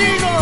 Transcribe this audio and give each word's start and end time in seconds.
amigos. 0.00 0.39